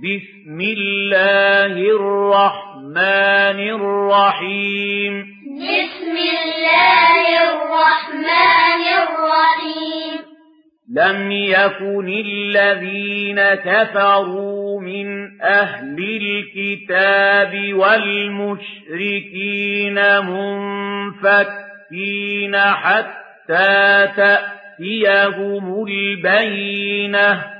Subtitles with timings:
[0.00, 5.26] بسم الله الرحمن الرحيم.
[5.60, 7.12] بسم الله
[7.48, 10.12] الرحمن الرحيم.
[10.96, 19.18] لم يكن الذين كفروا من أهل الكتاب والمشركين
[20.26, 21.74] منفكين
[22.56, 27.59] حتى تأتيهم البينة.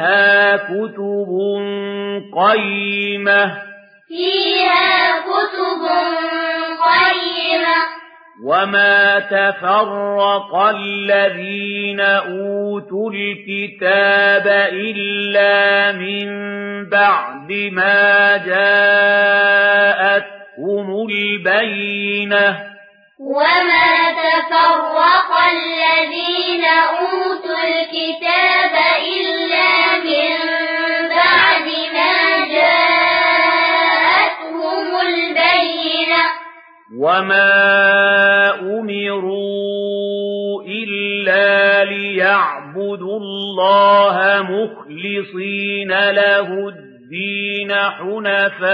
[0.00, 1.28] فيها كتب
[2.34, 3.42] قيمة.
[4.08, 5.82] فيها كتب
[6.88, 7.76] قيمة.
[8.44, 16.28] وما تفرق الذين أوتوا الكتاب إلا من
[16.88, 19.58] بعد ما جاءتهم
[21.08, 22.70] البينة.
[23.20, 28.49] وما تفرق الذين أوتوا الكتاب
[36.98, 48.70] وما أمروا إلا ليعبدوا الله مخلصين له الدين حنفاء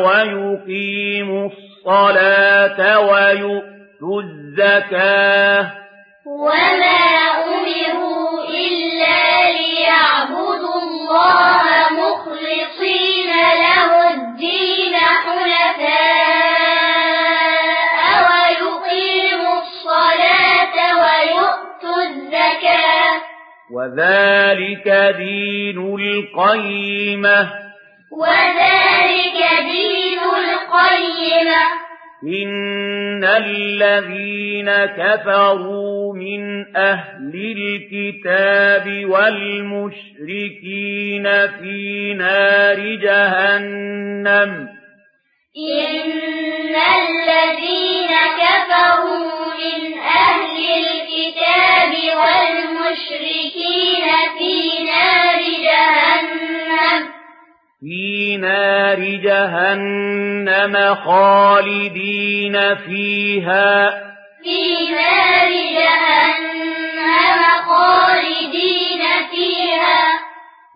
[0.00, 5.70] ويقيموا الصلاة ويؤتوا الزكاة
[6.26, 7.02] وما
[7.44, 12.11] أمروا إلا ليعبدوا الله مخلصين
[23.72, 27.52] وذلك دين القيمة.
[28.12, 31.62] وذلك دين القيمة.
[32.42, 44.68] إن الذين كفروا من أهل الكتاب والمشركين في نار جهنم.
[45.56, 47.31] إن الذين
[57.84, 63.90] في نار جهنم خالدين فيها.
[64.44, 70.00] في نار جهنم خالدين فيها.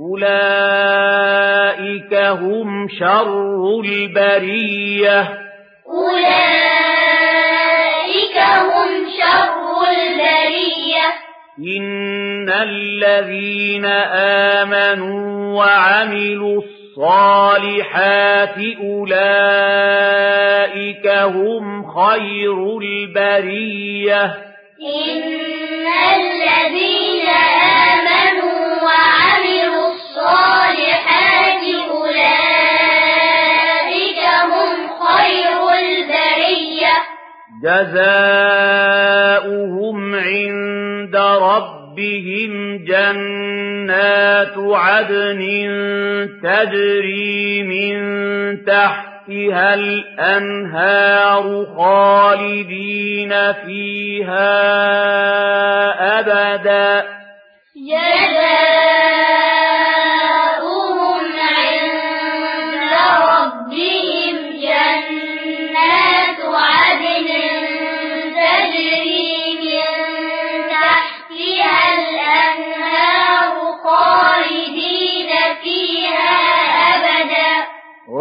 [0.00, 0.94] أولئك
[2.14, 5.18] هم شر البرية.
[5.86, 6.28] أولئك
[8.38, 9.60] هم شر
[9.90, 11.06] البرية.
[11.76, 13.84] إن الذين
[14.64, 16.83] آمنوا وعملوا الصالحات
[18.80, 19.46] أولئك
[21.06, 24.24] هم خير البرية.
[24.82, 27.28] إن الذين
[27.90, 32.22] آمنوا وعملوا الصالحات أولئك
[34.52, 34.70] هم
[35.06, 36.94] خير البرية.
[37.62, 38.14] جزاؤهم
[40.14, 41.83] عند ربهم
[42.84, 45.42] جنات عدن
[46.42, 47.94] تجري من
[48.64, 54.54] تحتها الأنهار خالدين فيها
[56.20, 57.04] أبدا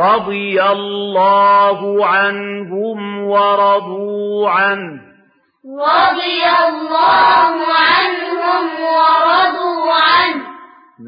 [0.02, 5.02] رضي الله عنهم ورضوا عنه.
[5.80, 7.54] رضي الله
[7.88, 10.44] عنهم ورضوا عنه.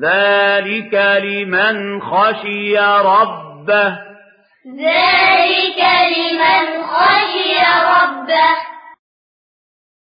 [0.04, 0.94] ذلك
[1.24, 3.90] لمن خشي ربه.
[4.80, 5.82] ذلك
[6.18, 7.60] لمن خشي
[7.96, 8.75] ربه.